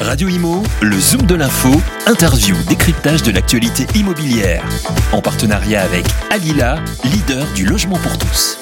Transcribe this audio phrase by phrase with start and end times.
[0.00, 1.70] Radio Imo, le Zoom de l'info,
[2.06, 4.64] interview, décryptage de l'actualité immobilière.
[5.12, 8.58] En partenariat avec Alila, leader du logement pour tous.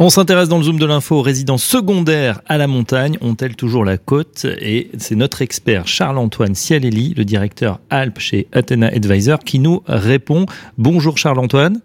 [0.00, 3.16] On s'intéresse dans le Zoom de l'info aux résidences secondaires à la montagne.
[3.20, 8.88] Ont-elles toujours la côte Et c'est notre expert Charles-Antoine Cialelli, le directeur Alpes chez Athena
[8.88, 10.44] Advisor, qui nous répond.
[10.76, 11.80] Bonjour Charles-Antoine.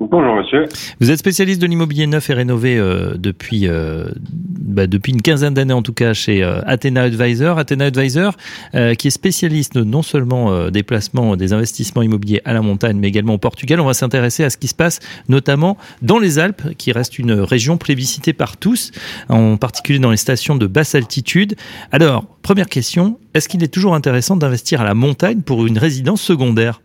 [0.00, 0.64] Bonjour monsieur.
[0.98, 5.52] Vous êtes spécialiste de l'immobilier neuf et rénové euh, depuis euh, bah, depuis une quinzaine
[5.52, 7.58] d'années en tout cas chez euh, Athena Advisor.
[7.58, 8.34] Athena Advisor
[8.72, 13.34] qui est spécialiste non seulement des placements, des investissements immobiliers à la montagne, mais également
[13.34, 13.78] au Portugal.
[13.80, 17.32] On va s'intéresser à ce qui se passe notamment dans les Alpes, qui reste une
[17.32, 18.92] région plébiscitée par tous,
[19.28, 21.56] en particulier dans les stations de basse altitude.
[21.92, 26.22] Alors, première question, est-ce qu'il est toujours intéressant d'investir à la montagne pour une résidence
[26.22, 26.80] secondaire?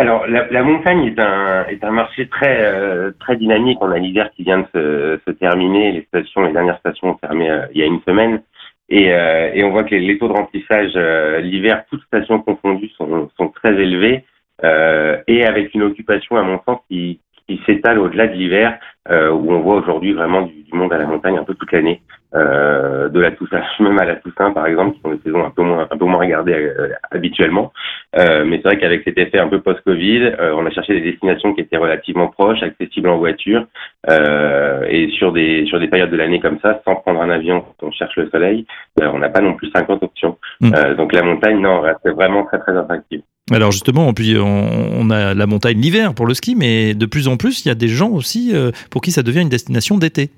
[0.00, 3.76] Alors, la, montagne est un, est un marché très, euh, très dynamique.
[3.82, 5.92] On a l'hiver qui vient de se, se, terminer.
[5.92, 8.40] Les stations, les dernières stations ont fermé euh, il y a une semaine.
[8.88, 10.94] Et, euh, et on voit que les, taux de remplissage
[11.42, 14.24] l'hiver, toutes stations confondues, sont, sont très élevés.
[14.62, 17.20] et avec une occupation, à mon sens, qui,
[17.56, 21.06] qui s'étale au-delà de l'hiver, où on voit aujourd'hui vraiment du, du, monde à la
[21.06, 22.00] montagne un peu toute l'année.
[22.32, 25.50] Euh, de la Toussaint, même à la Toussaint par exemple, qui sont des saisons un
[25.50, 27.72] peu moins, un peu moins regardées euh, habituellement.
[28.16, 31.54] Euh, mais c'est vrai qu'avec cet effet un peu post-Covid, on a cherché des destinations
[31.54, 33.66] qui étaient relativement proches, accessibles en voiture,
[34.08, 37.88] et sur des sur des périodes de l'année comme ça, sans prendre un avion quand
[37.88, 38.64] on cherche le soleil,
[39.00, 40.38] on n'a pas non plus 50 options.
[40.60, 40.94] Mm.
[40.96, 43.22] donc la montagne, non, c'est vraiment très très attractive.
[43.50, 47.36] Alors justement, puis on, a la montagne l'hiver pour le ski, mais de plus en
[47.36, 48.54] plus, il y a des gens aussi
[48.90, 50.30] pour qui ça devient une destination d'été.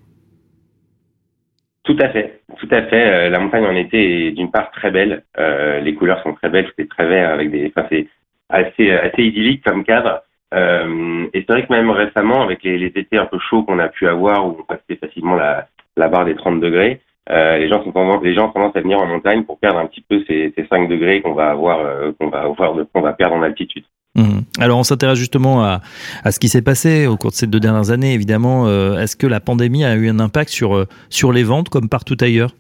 [1.85, 3.27] Tout à fait, tout à fait.
[3.27, 5.25] Euh, la montagne en été est d'une part très belle.
[5.39, 7.73] Euh, les couleurs sont très belles, c'est très vert avec des.
[7.75, 8.07] Enfin, c'est
[8.49, 10.23] assez assez idyllique comme cadre.
[10.55, 13.81] Euh, et c'est vrai que même récemment, avec les, les étés un peu chauds qu'on
[13.81, 15.67] a pu avoir, où on passait facilement la,
[15.97, 17.01] la barre des 30 degrés,
[17.31, 19.79] euh, les gens sont tendance, les gens ont tendance à venir en montagne pour perdre
[19.79, 23.01] un petit peu ces, ces 5 degrés qu'on va avoir, euh, qu'on va avoir, qu'on
[23.01, 23.85] va perdre en altitude.
[24.17, 24.41] Mmh.
[24.61, 25.81] Alors on s'intéresse justement à,
[26.25, 28.13] à, ce qui s'est passé au cours de ces deux dernières années.
[28.13, 31.69] Évidemment, euh, est-ce que la pandémie a eu un impact sur euh, sur les ventes
[31.69, 32.51] comme partout ailleurs?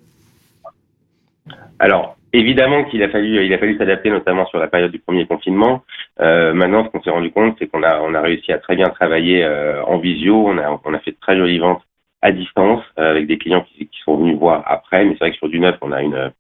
[1.80, 5.26] Alors évidemment qu'il a fallu il a fallu s'adapter notamment sur la période du premier
[5.26, 5.82] confinement.
[6.20, 8.88] Maintenant, ce qu'on s'est rendu compte, c'est qu'on a on a réussi à très bien
[8.90, 9.44] travailler
[9.86, 10.46] en visio.
[10.46, 11.82] On a on a fait de très jolies ventes
[12.22, 15.04] à distance avec des clients qui, qui sont venus voir après.
[15.04, 16.32] Mais c'est vrai que sur du neuf, on a une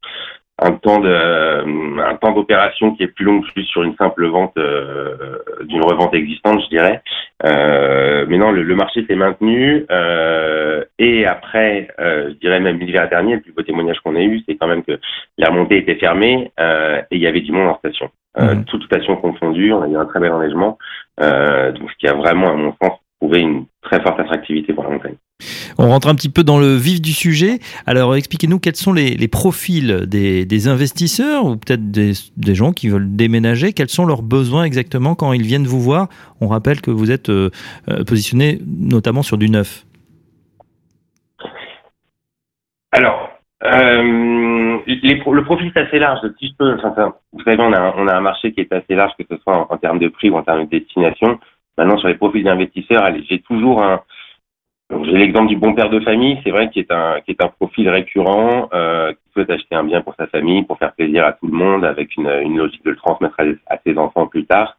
[0.58, 4.26] un temps de un temps d'opération qui est plus long que juste sur une simple
[4.26, 7.02] vente euh, d'une revente existante, je dirais.
[7.44, 13.08] Euh, mais non, le, marché s'est maintenu euh, et après, euh, je dirais même l'hiver
[13.08, 14.98] dernier, le plus beau témoignage qu'on a eu, c'est quand même que
[15.38, 18.10] la remontée était fermée euh, et il y avait du monde en station.
[18.38, 18.64] Euh, mmh.
[18.66, 20.78] Toutes stations confondues, on a eu un très bel enneigement,
[21.18, 24.90] donc ce qui a vraiment, à mon sens, prouvé une très forte attractivité pour la
[24.90, 25.16] montagne.
[25.78, 27.58] On rentre un petit peu dans le vif du sujet.
[27.86, 33.72] Alors, expliquez-nous quels sont les, profils des, investisseurs ou peut-être des, gens qui veulent déménager.
[33.72, 36.08] Quels sont leurs besoins exactement quand ils viennent vous voir?
[36.40, 37.50] On rappelle que vous êtes euh,
[37.88, 39.84] euh, positionné notamment sur du neuf.
[42.92, 43.30] Alors,
[43.64, 46.20] euh, le profil est assez large.
[46.38, 46.74] Si je peux,
[47.32, 49.98] vous savez, on a, un marché qui est assez large, que ce soit en, termes
[49.98, 51.38] de prix ou en termes de destination.
[51.78, 54.02] Maintenant, sur les profils d'investisseurs, j'ai toujours un,
[55.04, 57.48] j'ai l'exemple du bon père de famille, c'est vrai, qui est un qui est un
[57.48, 61.32] profil récurrent, euh, qui souhaite acheter un bien pour sa famille, pour faire plaisir à
[61.32, 64.76] tout le monde, avec une, une logique de le transmettre à, ses enfants plus tard.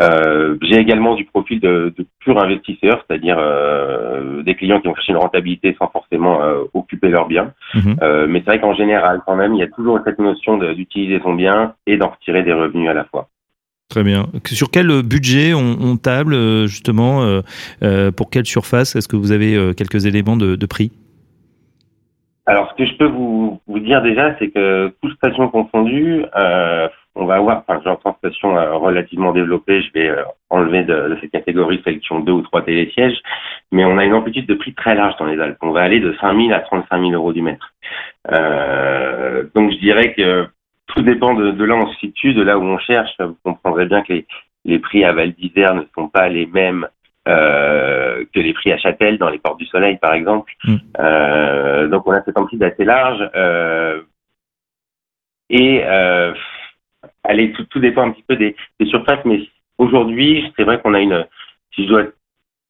[0.00, 4.94] Euh, j'ai également du profil de, de pur investisseur, c'est-à-dire euh, des clients qui ont
[4.94, 7.52] cherché une rentabilité sans forcément euh, occuper leur bien.
[7.74, 7.96] Mhm.
[8.02, 11.20] Euh, mais c'est vrai qu'en général, quand même, il y a toujours cette notion d'utiliser
[11.22, 13.28] son bien et d'en retirer des revenus à la fois.
[13.92, 14.24] Très bien.
[14.46, 17.42] Sur quel budget on, table euh, justement euh,
[17.82, 18.96] euh, Pour quelle surface?
[18.96, 20.90] Est-ce que vous avez quelques éléments de, prix?
[22.46, 26.24] Alors, ce que je peux vous, dire déjà, c'est que toutes stations confondues,
[27.14, 30.10] on va avoir, enfin, j'entends stations relativement développées, je vais
[30.48, 33.18] enlever de, cette catégorie celles qui ont deux ou trois télésièges,
[33.72, 35.58] mais on a une amplitude de prix très large dans les Alpes.
[35.60, 37.74] On va aller de 5 000 à 35 000 euros du mètre.
[39.54, 40.48] donc, je dirais que
[40.86, 43.10] tout dépend de, de, là où on se situe, de là où on cherche.
[43.18, 44.26] Vous comprendrez bien que les,
[44.64, 46.86] les prix à Val d'Isère ne sont pas les mêmes
[47.28, 50.52] euh, que les prix à Châtel dans les Portes du Soleil, par exemple.
[50.64, 50.76] Mm.
[50.98, 53.22] Euh, donc on a cette amplitude assez large.
[53.36, 54.02] Euh,
[55.48, 55.82] et
[57.24, 59.42] allez, tout, tout, dépend un petit peu des, des surfaces, mais
[59.78, 61.26] aujourd'hui, c'est vrai qu'on a une,
[61.74, 62.04] si je dois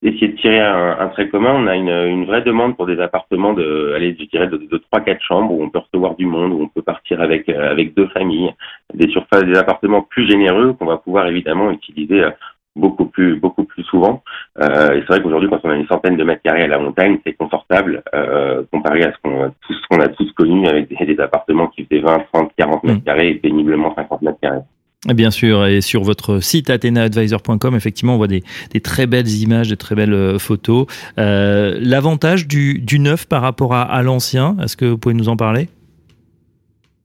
[0.03, 2.99] essayer de tirer un, un, trait commun, on a une, une, vraie demande pour des
[2.99, 6.51] appartements de, allez, je dirais de, de 3-4 chambres où on peut recevoir du monde,
[6.53, 8.53] où on peut partir avec euh, avec deux familles,
[8.93, 12.31] des surfaces, des appartements plus généreux qu'on va pouvoir évidemment utiliser euh,
[12.75, 14.23] beaucoup plus beaucoup plus souvent.
[14.61, 16.79] Euh, et c'est vrai qu'aujourd'hui, quand on a une centaine de mètres carrés à la
[16.79, 20.89] montagne, c'est confortable euh, comparé à ce qu'on tout ce qu'on a tous connu avec
[20.89, 23.03] des, appartements qui faisaient 20, 30, 40 mètres mm.
[23.03, 24.61] carrés et péniblement 50 mètres carrés.
[25.05, 28.41] Bien sûr, et sur votre site athenaadvisor.com, effectivement, on voit des,
[28.71, 30.85] des, très belles images, des très belles euh, photos.
[31.17, 35.27] Euh, L'avantage du, du, neuf par rapport à, à l'ancien, est-ce que vous pouvez nous
[35.27, 35.67] en parler?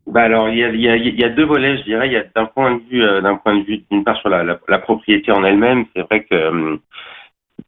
[0.07, 2.07] Bah alors il y a, y, a, y a, deux volets, je dirais.
[2.07, 4.29] Il y a d'un point de vue, euh, d'un point de vue, d'une part sur
[4.29, 6.77] la, la, la propriété en elle-même, c'est vrai que euh,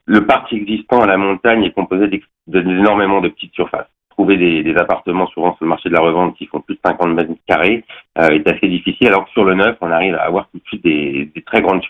[0.06, 2.08] le parc existant à la montagne est composé
[2.46, 3.88] d'énormément de petites surfaces
[4.20, 7.14] trouver des, appartements souvent sur le marché de la revente qui font plus de 50
[7.14, 7.84] mètres carrés
[8.18, 10.64] euh, est assez difficile, alors que sur le neuf, on arrive à avoir tout de
[10.64, 11.82] suite des, très grandes,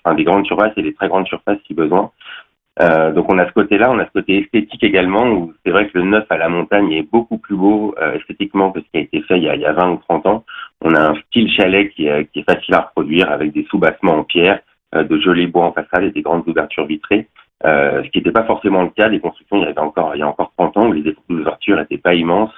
[0.44, 2.12] surfaces et des très grandes surfaces si besoin.
[2.80, 5.88] Euh, donc on a ce côté-là, on a ce côté esthétique également, où c'est vrai
[5.88, 8.98] que le neuf à la montagne est beaucoup plus beau euh, esthétiquement que ce qui
[8.98, 10.44] a été fait il y a, il y a 20 ou 30 ans.
[10.82, 14.60] On a un style chalet qui, est facile à reproduire avec des sous-bassements en pierre,
[14.94, 17.26] de jolis bois en façade et des grandes ouvertures vitrées.
[17.66, 20.20] Euh, ce qui n'était pas forcément le cas des constructions il y, avait encore, il
[20.20, 22.52] y a encore 30 ans où les ouvertures n'étaient pas immenses,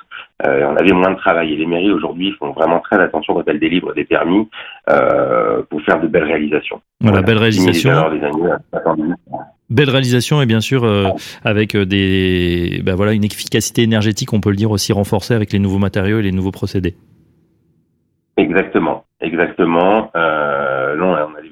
[0.47, 1.53] euh, on avait moins de travail.
[1.53, 4.49] Et les mairies aujourd'hui font vraiment très attention quand elles délivrent des permis
[4.91, 6.81] euh, pour faire de belles réalisations.
[7.01, 7.91] Voilà, belle réalisation.
[9.71, 11.09] Belle réalisation et bien sûr euh,
[11.45, 15.59] avec des, ben voilà, une efficacité énergétique, on peut le dire aussi renforcée avec les
[15.59, 16.95] nouveaux matériaux et les nouveaux procédés.
[18.37, 20.11] Exactement, exactement.
[20.17, 21.49] Euh, non, on a des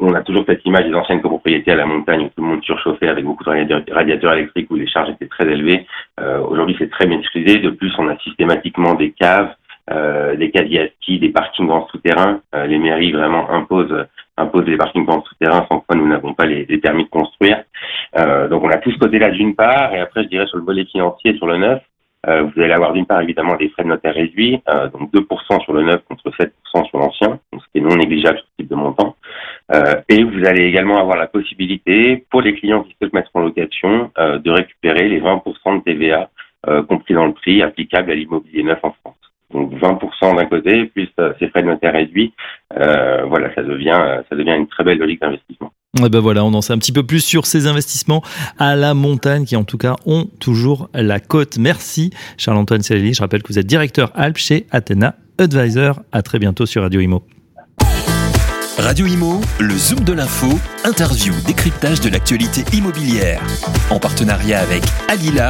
[0.00, 2.64] on a toujours cette image des anciennes copropriétés à la montagne où tout le monde
[2.64, 5.86] surchauffait avec beaucoup de radiateurs électriques où les charges étaient très élevées.
[6.20, 7.58] Euh, Aujourd'hui, c'est très maîtrisé.
[7.58, 9.50] De plus, on a systématiquement des caves,
[9.90, 12.40] euh, des casiers à ski, des parkings en souterrain.
[12.54, 14.06] Euh, les mairies vraiment imposent
[14.36, 17.62] imposent les parkings en souterrain sans quoi nous n'avons pas les, permis de construire.
[18.18, 20.64] Euh, donc on a tout ce côté-là d'une part, et après je dirais sur le
[20.64, 21.82] volet financier, sur le neuf,
[22.26, 25.72] vous allez avoir d'une part évidemment des frais de notaire réduits, euh, donc 2% sur
[25.72, 29.16] le neuf contre 7% sur l'ancien, ce qui est non négligeable ce type de montant.
[29.72, 33.40] Euh, et vous allez également avoir la possibilité, pour les clients qui souhaitent mettre en
[33.40, 36.30] location, euh, de récupérer les 20% de TVA
[36.68, 39.16] euh, compris dans le prix applicable à l'immobilier neuf en France.
[39.52, 41.08] Donc 20% d'un côté, plus
[41.40, 42.32] ces frais de notaire réduits,
[42.70, 45.72] voilà, ça devient, ça devient une très belle logique d'investissement.
[45.98, 48.22] Et ben voilà, on en sait un petit peu plus sur ces investissements
[48.60, 51.58] à la montagne qui en tout cas ont toujours la côte.
[51.58, 53.12] Merci Charles-Antoine Céline.
[53.12, 56.00] Je rappelle que vous êtes directeur Alpes chez Athena Advisor.
[56.12, 57.24] À très bientôt sur Radio Imo.
[58.80, 60.48] Radio Imo, le Zoom de l'info,
[60.84, 63.42] interview, décryptage de l'actualité immobilière.
[63.90, 65.48] En partenariat avec Alila.